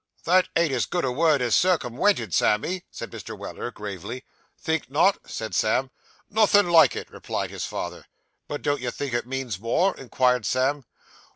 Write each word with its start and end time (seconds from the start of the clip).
'That 0.23 0.49
ain't 0.55 0.71
as 0.71 0.87
good 0.87 1.05
a 1.05 1.11
word 1.11 1.43
as 1.43 1.55
"circumwented," 1.55 2.33
Sammy,' 2.33 2.83
said 2.89 3.11
Mr. 3.11 3.37
Weller 3.37 3.69
gravely. 3.69 4.25
'Think 4.57 4.89
not?' 4.89 5.19
said 5.29 5.53
Sam. 5.53 5.91
'Nothin' 6.27 6.71
like 6.71 6.95
it,' 6.95 7.11
replied 7.11 7.51
his 7.51 7.65
father. 7.65 8.07
'But 8.47 8.63
don't 8.63 8.81
you 8.81 8.89
think 8.89 9.13
it 9.13 9.27
means 9.27 9.59
more?' 9.59 9.95
inquired 9.95 10.43
Sam. 10.47 10.85